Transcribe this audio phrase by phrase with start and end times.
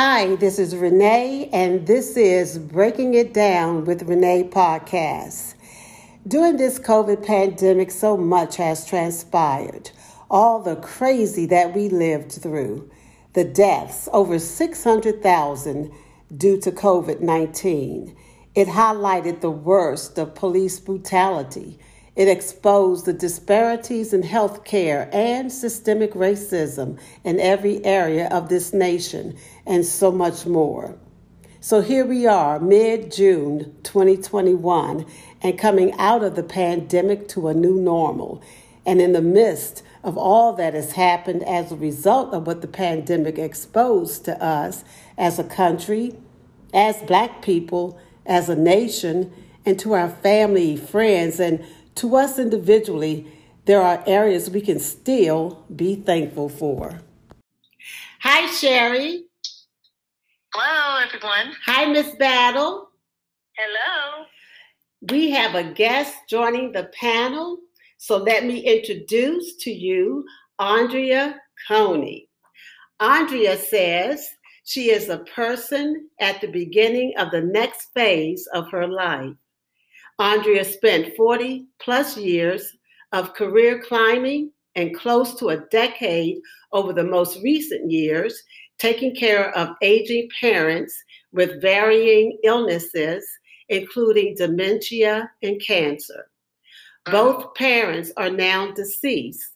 [0.00, 5.54] Hi, this is Renee, and this is Breaking It Down with Renee podcast.
[6.24, 9.90] During this COVID pandemic, so much has transpired.
[10.30, 12.88] All the crazy that we lived through,
[13.32, 15.90] the deaths, over 600,000
[16.36, 18.16] due to COVID 19.
[18.54, 21.76] It highlighted the worst of police brutality
[22.18, 28.74] it exposed the disparities in health care and systemic racism in every area of this
[28.74, 30.98] nation, and so much more.
[31.60, 35.06] So here we are, mid June 2021,
[35.42, 38.42] and coming out of the pandemic to a new normal.
[38.84, 42.68] And in the midst of all that has happened as a result of what the
[42.68, 44.82] pandemic exposed to us
[45.16, 46.16] as a country,
[46.74, 49.32] as Black people, as a nation,
[49.64, 51.64] and to our family, friends, and
[51.98, 53.26] to us individually,
[53.64, 57.00] there are areas we can still be thankful for.
[58.20, 59.24] Hi, Sherry.
[60.54, 61.54] Hello, everyone.
[61.66, 62.90] Hi, Miss Battle.
[63.56, 64.24] Hello.
[65.10, 67.58] We have a guest joining the panel.
[67.98, 70.24] So let me introduce to you
[70.58, 72.28] Andrea Coney.
[73.00, 74.26] Andrea says
[74.64, 79.34] she is a person at the beginning of the next phase of her life.
[80.18, 82.76] Andrea spent 40 plus years
[83.12, 86.38] of career climbing and close to a decade
[86.72, 88.42] over the most recent years
[88.78, 90.96] taking care of aging parents
[91.32, 93.26] with varying illnesses,
[93.68, 96.28] including dementia and cancer.
[97.06, 97.12] Mm.
[97.12, 99.52] Both parents are now deceased,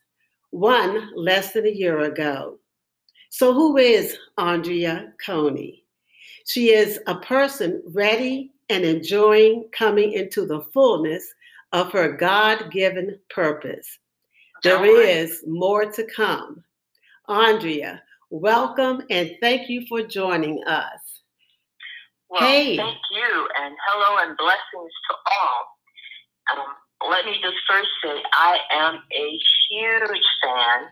[0.51, 2.59] one less than a year ago.
[3.31, 5.85] So, who is Andrea Coney?
[6.47, 11.35] She is a person ready and enjoying coming into the fullness
[11.73, 13.99] of her God given purpose.
[14.63, 16.65] There is more to come.
[17.29, 21.21] Andrea, welcome and thank you for joining us.
[22.31, 22.79] Well, hey.
[22.79, 26.65] thank you, and hello and blessings to all.
[26.65, 29.39] Um, let me just first say I am a
[29.69, 30.89] huge fan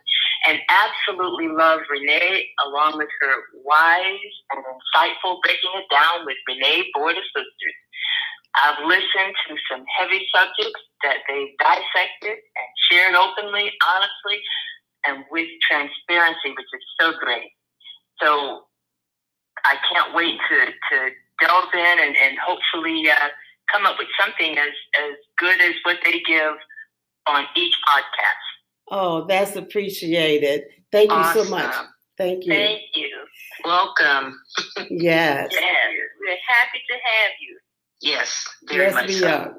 [0.46, 6.90] and absolutely love Renee along with her wise and insightful Breaking It Down with Renee
[6.94, 7.78] Board of Sisters.
[8.64, 14.42] I've listened to some heavy subjects that they dissected and shared openly, honestly,
[15.06, 17.52] and with transparency, which is so great.
[18.20, 18.64] So
[19.64, 20.96] I can't wait to, to
[21.40, 23.28] delve in and, and hopefully uh,
[23.72, 26.54] come up with something as, as good as what they give
[27.28, 28.49] on each podcast.
[28.90, 30.64] Oh, that's appreciated.
[30.90, 31.38] Thank awesome.
[31.38, 31.74] you so much.
[32.18, 32.52] Thank you.
[32.52, 33.08] Thank you.
[33.64, 34.38] Welcome.
[34.90, 35.48] yes.
[35.52, 35.90] yes.
[36.20, 37.58] We're happy to have you.
[38.02, 39.28] Yes, yes, we so.
[39.28, 39.56] are.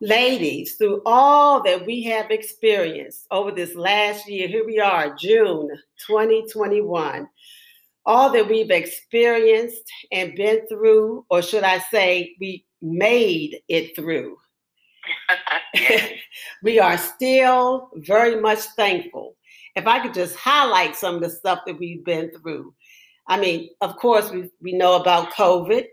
[0.00, 5.68] Ladies, through all that we have experienced over this last year, here we are, June
[6.08, 7.28] 2021.
[8.04, 14.38] All that we've experienced and been through, or should I say, we made it through.
[16.62, 19.36] we are still very much thankful.
[19.74, 22.74] If I could just highlight some of the stuff that we've been through.
[23.26, 25.86] I mean, of course, we, we know about COVID,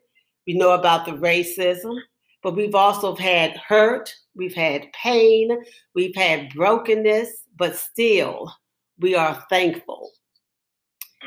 [0.47, 1.95] we know about the racism,
[2.41, 5.57] but we've also had hurt, we've had pain,
[5.93, 8.51] we've had brokenness, but still,
[8.99, 10.11] we are thankful.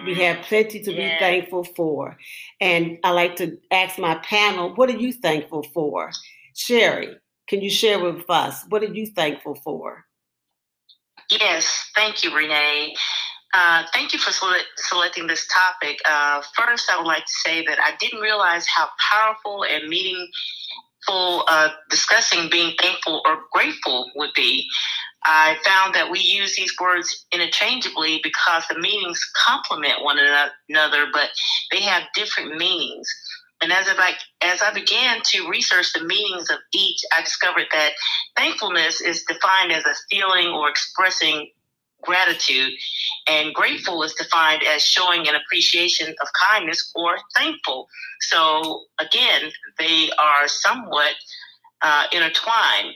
[0.07, 0.47] We have mm-hmm.
[0.47, 1.15] plenty to yeah.
[1.15, 2.17] be thankful for.
[2.61, 6.11] And I like to ask my panel, what are you thankful for?
[6.57, 7.15] Sherry,
[7.53, 10.07] can you share with us what are you thankful for?
[11.31, 12.97] Yes, thank you, Renee.
[13.53, 15.99] Uh, thank you for sele- selecting this topic.
[16.09, 21.45] Uh, first, I would like to say that I didn't realize how powerful and meaningful
[21.47, 24.67] uh, discussing being thankful or grateful would be.
[25.25, 30.19] I found that we use these words interchangeably because the meanings complement one
[30.71, 31.29] another, but
[31.71, 33.07] they have different meanings.
[33.63, 37.93] And as I as I began to research the meanings of each, I discovered that
[38.37, 41.49] thankfulness is defined as a feeling or expressing
[42.03, 42.73] gratitude,
[43.29, 47.87] and grateful is defined as showing an appreciation of kindness or thankful.
[48.23, 51.15] So again, they are somewhat
[51.83, 52.95] uh, intertwined.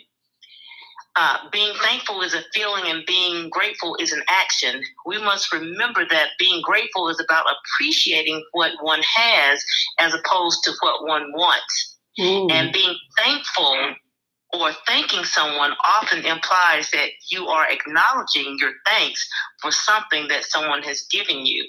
[1.19, 4.83] Uh, being thankful is a feeling and being grateful is an action.
[5.07, 9.65] We must remember that being grateful is about appreciating what one has
[9.99, 11.97] as opposed to what one wants.
[12.21, 12.53] Mm.
[12.53, 13.95] And being thankful
[14.53, 19.27] or thanking someone often implies that you are acknowledging your thanks
[19.63, 21.67] for something that someone has given you.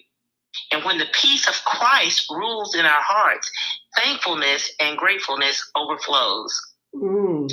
[0.71, 3.49] And when the peace of Christ rules in our hearts,
[3.95, 6.59] thankfulness and gratefulness overflows.
[6.95, 7.49] Mm.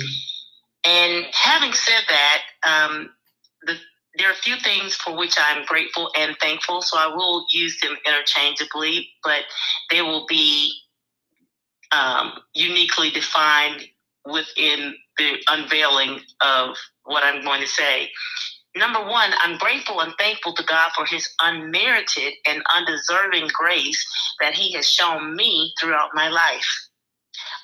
[0.85, 3.09] And having said that, um,
[3.63, 3.75] the
[4.17, 7.79] there are a few things for which I'm grateful and thankful, so I will use
[7.81, 9.41] them interchangeably, but
[9.91, 10.73] they will be
[11.91, 13.83] um, uniquely defined
[14.25, 18.09] within the unveiling of what I'm going to say.
[18.75, 24.05] Number one, I'm grateful and thankful to God for his unmerited and undeserving grace
[24.41, 26.67] that he has shown me throughout my life.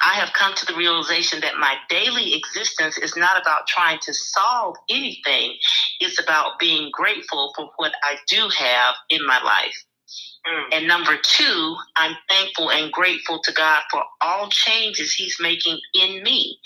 [0.03, 4.13] I have come to the realization that my daily existence is not about trying to
[4.13, 5.55] solve anything.
[5.99, 9.75] It's about being grateful for what I do have in my life.
[10.47, 10.77] Mm.
[10.77, 16.23] And number two, I'm thankful and grateful to God for all changes He's making in
[16.23, 16.57] me.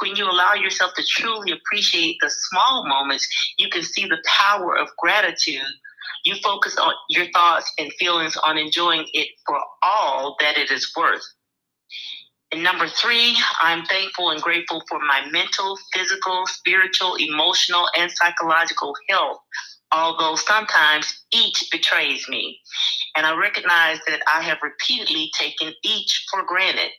[0.00, 3.26] When you allow yourself to truly appreciate the small moments,
[3.58, 5.62] you can see the power of gratitude.
[6.24, 10.92] You focus on your thoughts and feelings on enjoying it for all that it is
[10.96, 11.24] worth.
[12.54, 18.94] And number three, I'm thankful and grateful for my mental, physical, spiritual, emotional, and psychological
[19.08, 19.38] health,
[19.90, 22.60] although sometimes each betrays me.
[23.16, 26.92] And I recognize that I have repeatedly taken each for granted.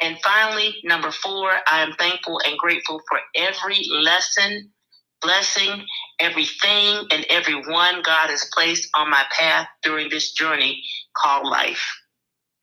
[0.00, 4.72] And finally, number four, I am thankful and grateful for every lesson,
[5.20, 5.84] blessing,
[6.20, 10.82] everything, and everyone God has placed on my path during this journey
[11.14, 11.86] called life.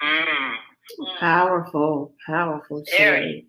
[0.01, 0.55] Mm.
[1.19, 3.47] Powerful, powerful Sherry.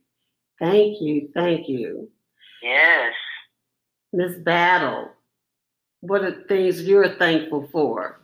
[0.58, 2.10] Thank you, thank you.
[2.62, 3.14] Yes.
[4.12, 5.10] Miss Battle,
[6.00, 8.20] what are things you're thankful for?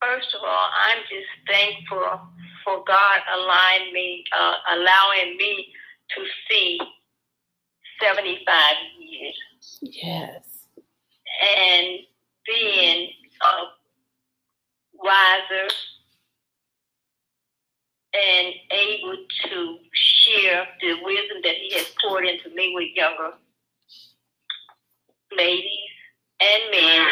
[0.00, 2.20] First of all, I'm just thankful
[2.64, 5.68] for God allowing me, uh, allowing me
[6.16, 6.80] to see
[8.00, 9.78] 75 years.
[9.82, 10.44] Yes.
[11.58, 11.98] And
[12.46, 13.10] being
[13.42, 13.54] a
[14.94, 15.74] wiser
[18.14, 23.32] and able to share the wisdom that He has poured into me with younger
[25.36, 25.90] ladies
[26.40, 27.06] and men.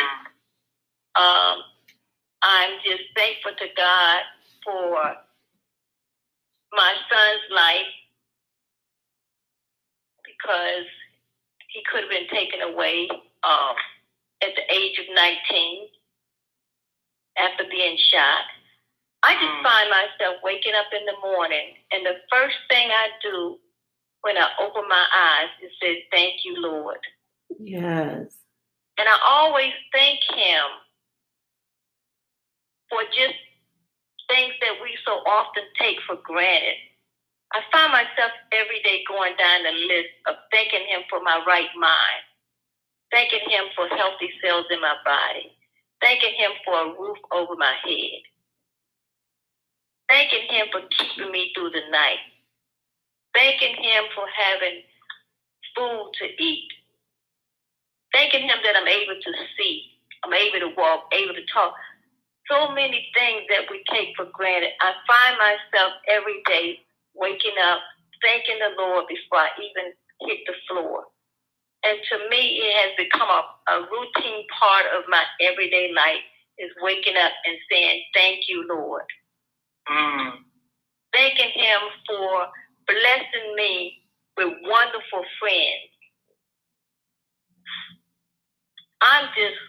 [1.19, 1.63] Um,
[2.43, 4.21] I'm just thankful to God
[4.65, 5.17] for
[6.73, 7.93] my son's life
[10.25, 10.87] because
[11.69, 13.09] he could have been taken away
[13.45, 13.75] um,
[14.43, 15.89] at the age of 19
[17.39, 18.45] after being shot.
[19.23, 19.63] I just mm.
[19.63, 23.59] find myself waking up in the morning, and the first thing I do
[24.23, 27.01] when I open my eyes is say, Thank you, Lord.
[27.59, 28.37] Yes.
[28.99, 30.65] And I always thank Him
[32.89, 33.39] for just
[34.29, 36.79] things that we so often take for granted.
[37.53, 41.73] I find myself every day going down the list of thanking Him for my right
[41.77, 42.23] mind,
[43.11, 45.51] thanking Him for healthy cells in my body,
[46.01, 48.23] thanking Him for a roof over my head,
[50.11, 52.23] thanking Him for keeping me through the night,
[53.35, 54.83] thanking Him for having
[55.77, 56.69] food to eat,
[58.13, 59.85] thanking Him that I'm able to see,
[60.25, 61.75] I'm able to walk, able to talk.
[62.51, 64.71] So many things that we take for granted.
[64.83, 66.81] I find myself every day
[67.15, 67.79] waking up,
[68.23, 69.93] thanking the Lord before I even
[70.27, 71.05] hit the floor.
[71.85, 73.43] And to me, it has become a,
[73.73, 76.25] a routine part of my everyday life
[76.59, 79.05] is waking up and saying, Thank you, Lord.
[79.91, 80.33] Mm.
[81.13, 82.47] Thanking Him for
[82.87, 84.03] blessing me
[84.37, 85.91] with wonderful friends.
[89.03, 89.61] I'm just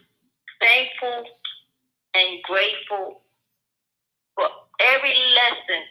[0.61, 1.25] thankful
[2.15, 3.21] and grateful
[4.35, 4.47] for
[4.81, 5.83] every lesson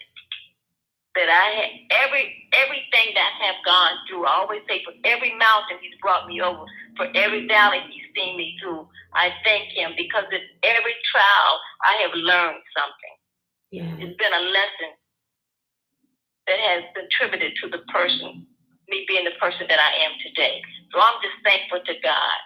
[1.17, 1.71] that I had,
[2.07, 4.27] every everything that I have gone through.
[4.27, 6.65] I always say, for every mountain He's brought me over,
[6.97, 8.89] for every valley He's seen me through.
[9.15, 11.53] I thank Him because in every trial
[11.85, 13.17] I have learned something.
[13.71, 13.95] Yeah.
[13.99, 14.91] It's been a lesson
[16.47, 18.47] that has contributed to the person,
[18.89, 20.63] me being the person that I am today.
[20.93, 22.41] So I'm just thankful to God.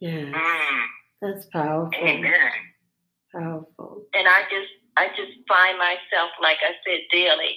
[0.00, 0.32] Yeah.
[0.32, 0.82] Mm.
[1.22, 1.94] That's powerful.
[1.96, 2.50] Amen.
[3.32, 4.02] Powerful.
[4.12, 7.56] And I just I just find myself, like I said, daily,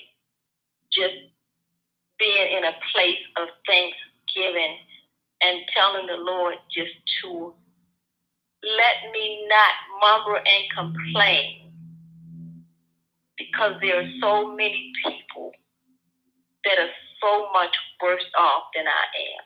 [0.92, 1.16] just
[2.20, 4.78] being in a place of thanksgiving
[5.42, 7.54] and telling the Lord just to
[8.64, 11.67] let me not mumble and complain
[13.38, 15.52] because there are so many people
[16.66, 19.44] that are so much worse off than I am.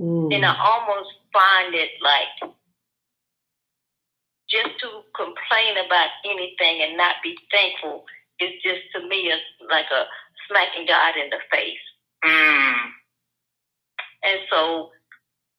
[0.00, 0.34] Mm.
[0.34, 2.52] And I almost find it like
[4.48, 8.04] just to complain about anything and not be thankful
[8.40, 10.08] is just to me is like a
[10.48, 11.84] smacking God in the face.
[12.24, 12.90] Mm.
[14.24, 14.90] And so,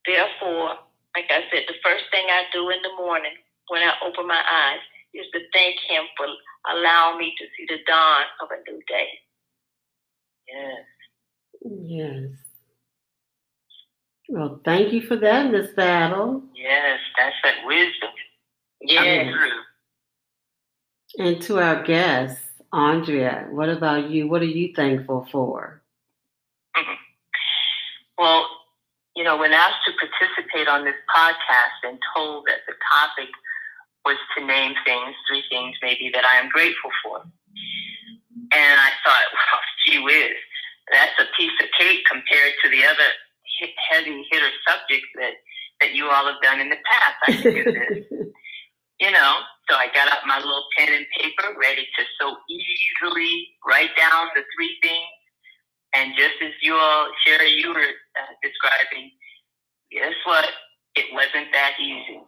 [0.06, 0.78] therefore,
[1.16, 3.34] like I said, the first thing I do in the morning
[3.68, 4.82] when I open my eyes
[5.14, 6.26] is to thank Him for
[6.70, 9.08] allowing me to see the dawn of a new day.
[10.48, 10.84] Yes.
[11.64, 12.30] Yes.
[14.28, 16.42] Well, thank you for that, Miss Battle.
[16.54, 18.10] Yes, that's that wisdom.
[18.80, 19.30] Yeah.
[21.18, 22.40] And to our guests,
[22.72, 24.28] Andrea, what about you?
[24.28, 25.82] What are you thankful for?
[26.76, 26.92] Mm-hmm.
[28.18, 28.46] Well,
[29.16, 33.28] you know, when asked to participate on this podcast and told that the topic
[34.04, 37.22] was to name things, three things maybe that I am grateful for.
[38.52, 40.36] And I thought, well, gee whiz,
[40.92, 43.10] that's a piece of cake compared to the other
[43.90, 45.34] heavy hitter subjects that,
[45.80, 47.16] that you all have done in the past.
[47.28, 48.04] I can do this.
[49.00, 49.36] you know,
[49.70, 54.28] so I got out my little pen and paper ready to so easily write down
[54.34, 55.14] the three things.
[55.94, 59.10] And just as you all, Sherry, you were uh, describing,
[59.92, 60.48] guess what?
[60.96, 62.20] It wasn't that easy.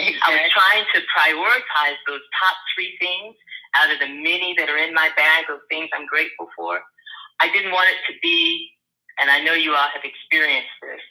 [0.00, 3.36] I was trying to prioritize those top three things
[3.76, 6.80] out of the many that are in my bag of things I'm grateful for.
[7.40, 8.70] I didn't want it to be
[9.20, 11.04] and I know you all have experienced this.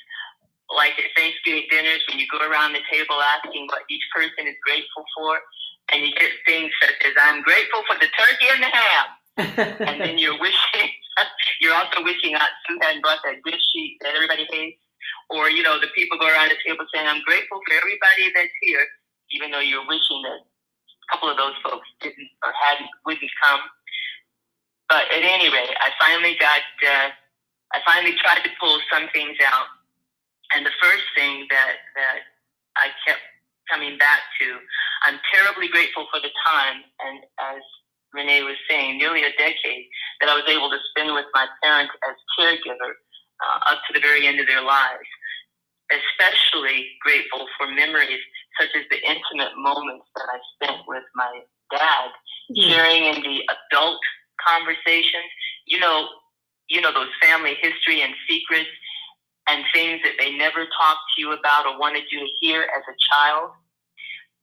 [0.69, 4.57] Like at Thanksgiving dinners, when you go around the table asking what each person is
[4.65, 5.39] grateful for,
[5.93, 9.07] and you get things such as, I'm grateful for the turkey and the ham.
[9.89, 10.89] and then you're wishing,
[11.61, 14.77] you're also wishing Aunt Sue hadn't brought that dish sheet that everybody hates.
[15.29, 18.53] Or, you know, the people go around the table saying, I'm grateful for everybody that's
[18.61, 18.85] here,
[19.31, 23.61] even though you're wishing that a couple of those folks didn't or hadn't, wouldn't come.
[24.89, 27.09] But at any rate, I finally got uh,
[27.73, 29.69] I finally tried to pull some things out.
[30.55, 32.19] And the first thing that, that
[32.77, 33.21] I kept
[33.69, 34.57] coming back to,
[35.05, 37.21] I'm terribly grateful for the time, and
[37.53, 37.61] as
[38.13, 39.85] Renee was saying, nearly a decade
[40.21, 42.97] that I was able to spend with my parents as caregiver
[43.45, 45.05] uh, up to the very end of their lives.
[45.89, 48.21] Especially grateful for memories
[48.59, 51.41] such as the intimate moments that I spent with my
[51.71, 52.09] dad,
[52.51, 52.69] mm-hmm.
[52.69, 53.99] sharing in the adult
[54.45, 55.29] conversations.
[55.65, 56.07] You know,
[56.69, 58.69] you know, those family history and secrets
[59.49, 62.83] and things that they never talked to you about or wanted you to hear as
[62.85, 63.51] a child.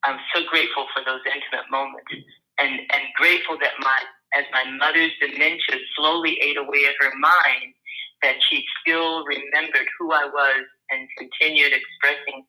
[0.05, 2.11] I'm so grateful for those intimate moments
[2.59, 3.99] and, and grateful that my,
[4.35, 7.75] as my mother's dementia slowly ate away at her mind,
[8.23, 12.45] that she still remembered who I was and continued expressing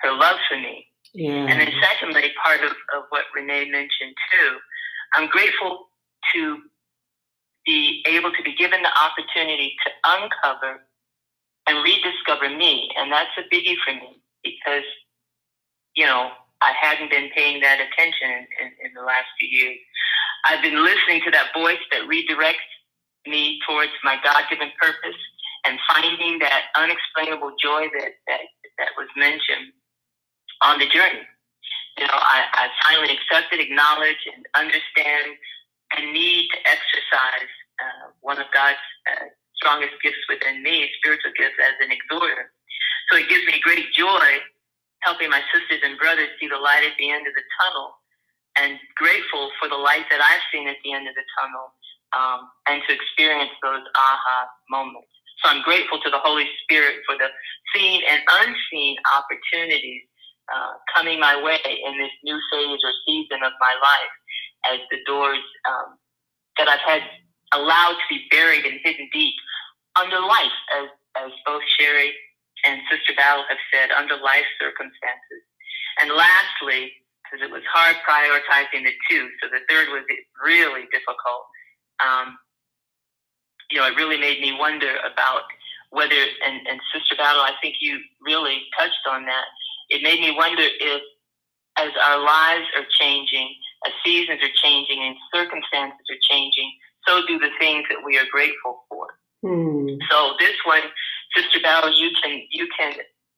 [0.00, 0.86] her love for me.
[1.12, 1.46] Yeah.
[1.48, 4.58] And then secondly, part of, of what Renee mentioned too,
[5.14, 5.88] I'm grateful
[6.34, 6.58] to
[7.66, 10.80] be able to be given the opportunity to uncover
[11.66, 12.88] and rediscover me.
[12.96, 14.84] And that's a biggie for me because,
[15.94, 16.30] you know,
[16.62, 19.78] I hadn't been paying that attention in, in, in the last few years.
[20.48, 22.68] I've been listening to that voice that redirects
[23.26, 25.18] me towards my God given purpose
[25.64, 28.44] and finding that unexplainable joy that, that,
[28.78, 29.72] that was mentioned
[30.62, 31.24] on the journey.
[31.98, 35.36] You know, I, I finally accepted, acknowledge, and understand
[35.96, 37.50] the need to exercise
[37.82, 42.52] uh, one of God's uh, strongest gifts within me, spiritual gifts, as an exhorter.
[43.10, 44.40] So it gives me great joy
[45.00, 48.00] helping my sisters and brothers see the light at the end of the tunnel
[48.56, 51.72] and grateful for the light that I've seen at the end of the tunnel
[52.16, 55.08] um, and to experience those aha moments.
[55.42, 57.28] So I'm grateful to the Holy Spirit for the
[57.74, 60.02] seen and unseen opportunities
[60.52, 64.14] uh, coming my way in this new phase or season of my life
[64.74, 65.96] as the doors um,
[66.58, 67.02] that I've had
[67.54, 69.34] allowed to be buried and hidden deep
[69.98, 72.12] under life, as, as both Sherry
[72.66, 75.42] and Sister Battle have said, under life circumstances.
[76.00, 76.92] And lastly,
[77.24, 80.02] because it was hard prioritizing the two, so the third was
[80.44, 81.46] really difficult.
[82.02, 82.38] Um,
[83.70, 85.42] you know, it really made me wonder about
[85.90, 86.14] whether,
[86.46, 89.46] and, and Sister Battle, I think you really touched on that.
[89.88, 91.02] It made me wonder if,
[91.76, 93.54] as our lives are changing,
[93.86, 96.70] as seasons are changing, and circumstances are changing,
[97.06, 99.06] so do the things that we are grateful for.
[99.42, 99.88] Hmm.
[100.10, 100.82] So this one,
[101.34, 102.92] Sister Battle, you can you can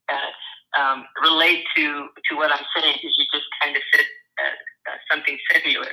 [0.08, 4.06] uh, um, relate to to what I'm saying because you just kind of said
[4.40, 5.90] uh, uh, something similar.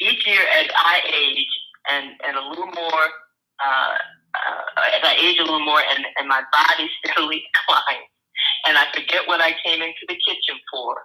[0.00, 1.48] Each year, as I age
[1.90, 3.04] and and a little more,
[3.64, 3.94] uh,
[4.36, 8.10] uh, as I age a little more, and and my body steadily declines,
[8.68, 10.96] and I forget what I came into the kitchen for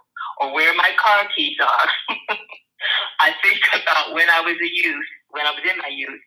[0.41, 1.89] or where my car keys are.
[3.21, 6.21] I think about when I was a youth when I was in my youth,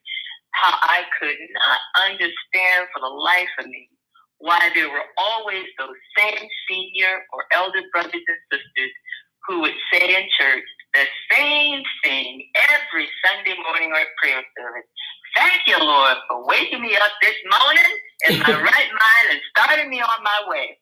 [0.52, 3.88] how I could not understand for the life of me
[4.38, 8.92] why there were always those same senior or elder brothers and sisters
[9.48, 14.88] who would say in church the same thing every Sunday morning or at prayer service.
[15.36, 17.92] Thank you, Lord, for waking me up this morning
[18.30, 20.78] in my right mind and starting me on my way.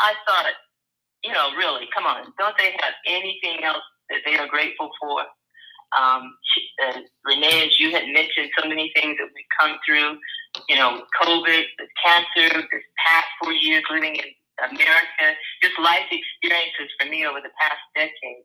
[0.00, 0.46] I thought,
[1.24, 5.22] you know, really, come on, don't they have anything else that they are grateful for?
[5.98, 6.36] Um,
[6.86, 10.16] uh, Renee, as you had mentioned, so many things that we come through
[10.68, 14.24] you know, COVID, the cancer, this past four years living in
[14.70, 15.26] America,
[15.62, 18.44] just life experiences for me over the past decade.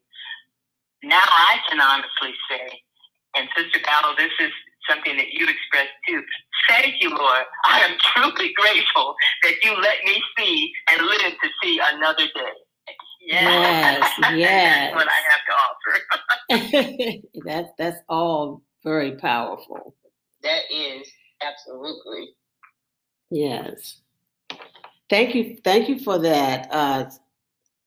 [1.03, 2.67] Now I can honestly say,
[3.37, 4.51] and Sister Battle, this is
[4.89, 6.23] something that you expressed too.
[6.69, 7.43] Thank you, Lord.
[7.65, 12.53] I am truly grateful that you let me see and live to see another day.
[13.27, 14.93] Yes, yes.
[14.93, 17.21] that's what I have to offer.
[17.45, 19.95] that's that's all very powerful.
[20.43, 21.07] That is
[21.41, 22.29] absolutely.
[23.31, 24.01] Yes.
[25.09, 25.57] Thank you.
[25.63, 27.09] Thank you for that, uh,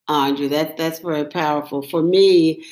[0.09, 0.49] Andrea.
[0.49, 1.83] That that's very powerful.
[1.83, 2.65] For me,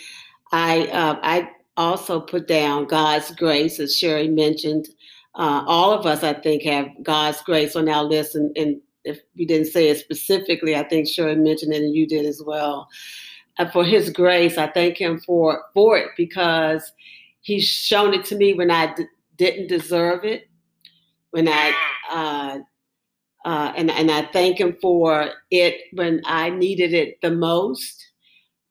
[0.53, 4.89] I uh, I also put down God's grace, as Sherry mentioned.
[5.35, 9.21] Uh, all of us, I think, have God's grace on our list, and, and if
[9.35, 12.89] you didn't say it specifically, I think Sherry mentioned it, and you did as well.
[13.59, 16.93] Uh, for His grace, I thank Him for for it because
[17.41, 19.07] He's shown it to me when I d-
[19.37, 20.49] didn't deserve it,
[21.31, 21.75] when I
[22.11, 22.59] uh,
[23.47, 28.06] uh, and and I thank Him for it when I needed it the most.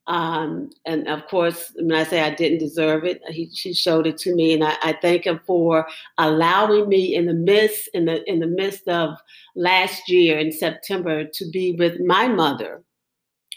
[0.08, 4.18] Um, and of course, when I say I didn't deserve it, he, she showed it
[4.18, 5.86] to me, and I, I, thank him for
[6.18, 9.18] allowing me in the midst in the in the midst of
[9.56, 12.84] last year in September to be with my mother.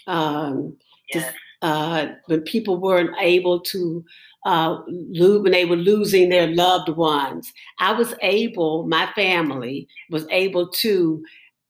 [0.08, 0.76] Um,
[1.14, 1.22] yes.
[1.24, 4.04] just, uh, when people weren't able to
[4.44, 10.26] uh, lose, when they were losing their loved ones, I was able, my family was
[10.30, 11.22] able to,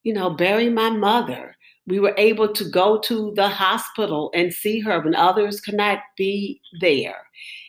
[0.05, 1.57] you know, bury my mother
[1.87, 6.01] we were able to go to the hospital and see her when others could not
[6.17, 7.17] be there.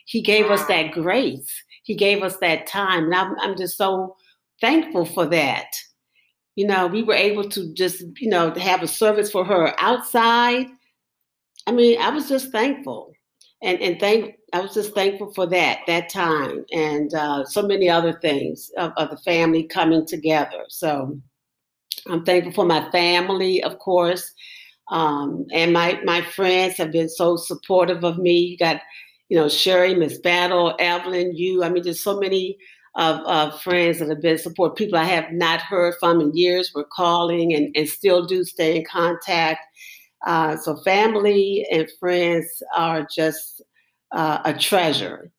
[0.06, 1.50] He gave us that grace.
[1.82, 3.04] He gave us that time.
[3.04, 4.16] And I'm, I'm just so
[4.60, 5.66] thankful for that.
[6.54, 10.66] You know, we were able to just, you know, have a service for her outside.
[11.66, 13.12] I mean, I was just thankful.
[13.62, 17.88] And, and thank I was just thankful for that that time and uh, so many
[17.88, 20.64] other things of, of the family coming together.
[20.68, 21.18] So
[22.08, 24.32] I'm thankful for my family, of course,
[24.90, 28.38] um, and my my friends have been so supportive of me.
[28.38, 28.80] You got,
[29.28, 31.62] you know, Sherry, Miss Battle, Evelyn, you.
[31.62, 32.58] I mean, there's so many
[32.94, 34.76] of, of friends that have been support.
[34.76, 38.76] People I have not heard from in years were calling and, and still do stay
[38.76, 39.60] in contact.
[40.26, 43.62] Uh, so family and friends are just
[44.12, 45.30] uh, a treasure.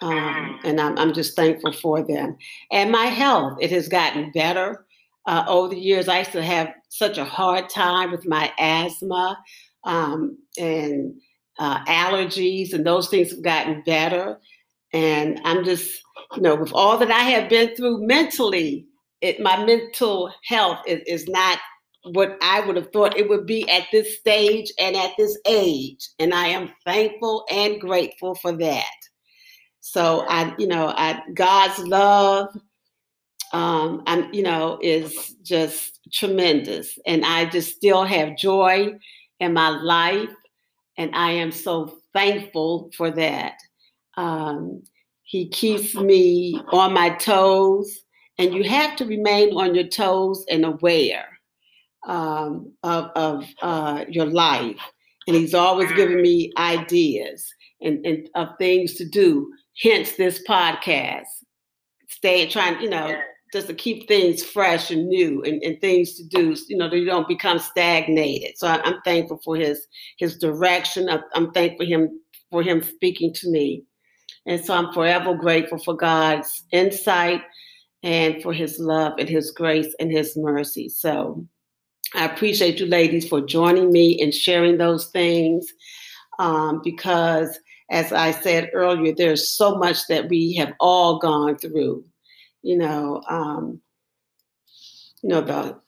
[0.00, 2.36] Um, and I'm, I'm just thankful for them.
[2.70, 4.84] And my health, it has gotten better
[5.26, 6.08] uh, over the years.
[6.08, 9.38] I used to have such a hard time with my asthma
[9.84, 11.14] um, and
[11.58, 14.38] uh, allergies, and those things have gotten better.
[14.92, 16.02] And I'm just,
[16.36, 18.86] you know, with all that I have been through mentally,
[19.20, 21.58] it, my mental health is, is not
[22.04, 26.08] what I would have thought it would be at this stage and at this age.
[26.18, 28.84] And I am thankful and grateful for that.
[29.80, 32.48] So I, you know, I, God's love
[33.52, 36.98] um, I'm, you know, is just tremendous.
[37.06, 38.92] And I just still have joy
[39.40, 40.30] in my life.
[40.96, 43.54] And I am so thankful for that.
[44.16, 44.82] Um,
[45.22, 48.00] he keeps me on my toes.
[48.38, 51.26] And you have to remain on your toes and aware
[52.06, 54.80] um, of, of uh, your life.
[55.26, 57.46] And he's always giving me ideas
[57.80, 59.52] and, and of things to do.
[59.82, 61.26] Hence this podcast.
[62.08, 63.20] Stay trying, you know,
[63.52, 66.96] just to keep things fresh and new and, and things to do, you know, that
[66.96, 68.56] you don't become stagnated.
[68.56, 69.86] So I, am thankful for his
[70.18, 71.08] his direction.
[71.34, 73.84] I'm thankful for him for him speaking to me.
[74.46, 77.42] And so I'm forever grateful for God's insight
[78.02, 80.88] and for his love and his grace and his mercy.
[80.88, 81.46] So
[82.14, 85.72] I appreciate you ladies for joining me and sharing those things
[86.38, 87.58] um, because,
[87.90, 92.04] as I said earlier, there's so much that we have all gone through
[92.62, 93.80] you know, um,
[95.22, 95.80] you know, the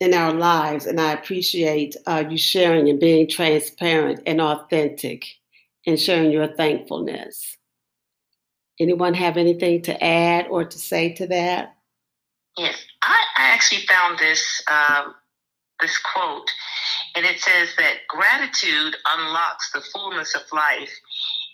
[0.00, 0.86] in our lives.
[0.86, 5.24] And I appreciate uh, you sharing and being transparent and authentic
[5.86, 7.56] and sharing your thankfulness.
[8.78, 11.76] Anyone have anything to add or to say to that?
[12.58, 15.14] Yes, I, I actually found this um,
[15.80, 16.50] this quote,
[17.14, 20.90] and it says that gratitude unlocks the fullness of life.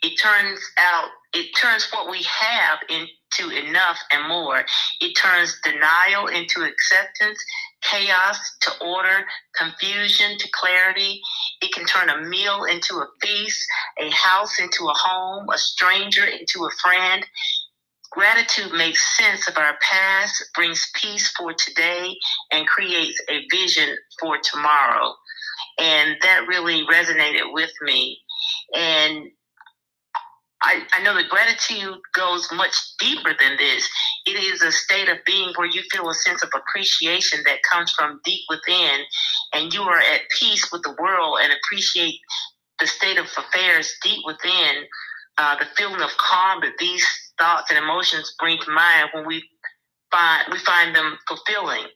[0.02, 4.64] It turns out it turns what we have into enough and more.
[5.00, 7.42] It turns denial into acceptance,
[7.82, 9.24] chaos to order,
[9.56, 11.20] confusion to clarity.
[11.62, 13.60] It can turn a meal into a feast,
[13.98, 17.24] a house into a home, a stranger into a friend.
[18.10, 22.14] Gratitude makes sense of our past, brings peace for today,
[22.50, 25.14] and creates a vision for tomorrow.
[25.78, 28.18] And that really resonated with me.
[28.76, 29.30] And
[30.62, 33.88] I, I know that gratitude goes much deeper than this.
[34.26, 37.90] It is a state of being where you feel a sense of appreciation that comes
[37.92, 39.00] from deep within,
[39.52, 42.14] and you are at peace with the world and appreciate
[42.80, 44.84] the state of affairs deep within.
[45.38, 47.04] Uh, the feeling of calm that these
[47.38, 49.42] thoughts and emotions bring to mind when we
[50.12, 51.86] find we find them fulfilling.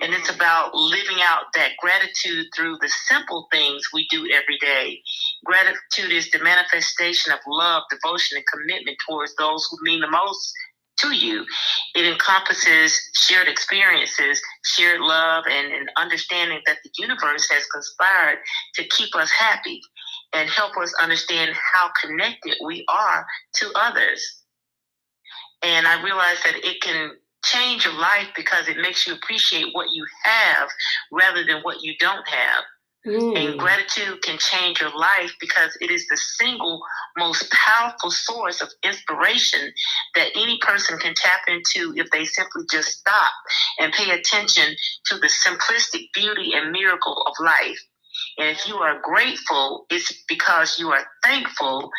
[0.00, 5.00] And it's about living out that gratitude through the simple things we do every day.
[5.44, 10.52] Gratitude is the manifestation of love, devotion, and commitment towards those who mean the most
[11.00, 11.44] to you.
[11.94, 18.38] It encompasses shared experiences, shared love, and an understanding that the universe has conspired
[18.74, 19.80] to keep us happy
[20.32, 24.42] and help us understand how connected we are to others.
[25.62, 27.12] And I realize that it can
[27.44, 30.68] change your life because it makes you appreciate what you have
[31.12, 32.64] rather than what you don't have.
[33.06, 33.36] Mm.
[33.38, 36.82] And gratitude can change your life because it is the single
[37.16, 39.72] most powerful source of inspiration
[40.14, 43.32] that any person can tap into if they simply just stop
[43.78, 44.74] and pay attention
[45.06, 47.80] to the simplistic beauty and miracle of life.
[48.36, 51.90] And if you are grateful, it's because you are thankful.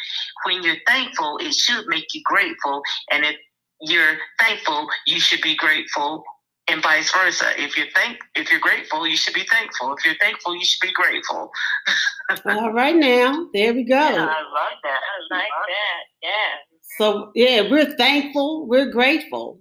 [0.46, 2.82] When you're thankful, it should make you grateful.
[3.10, 3.36] And if
[3.82, 6.24] you're thankful, you should be grateful,
[6.70, 7.46] and vice versa.
[7.58, 9.96] If you're thank if you're grateful, you should be thankful.
[9.98, 11.52] If you're thankful, you should be grateful.
[12.46, 13.48] All right now.
[13.54, 13.96] There we go.
[13.96, 15.00] Yeah, I love that.
[15.00, 16.28] I like that.
[16.28, 16.70] Yeah.
[16.98, 19.60] So yeah, we're thankful, we're grateful.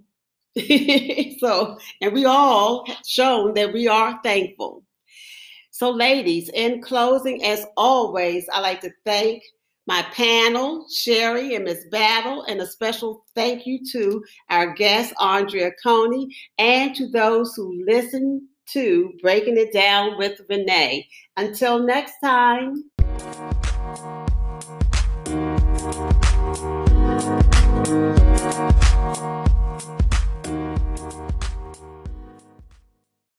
[1.39, 4.83] so and we all shown that we are thankful.
[5.79, 9.43] So, ladies, in closing, as always, I like to thank
[9.89, 15.71] my panel, Sherry and Miss Battle, and a special thank you to our guest, Andrea
[15.81, 16.27] Coney,
[16.59, 21.07] and to those who listen to Breaking It Down with Renee.
[21.37, 22.83] Until next time.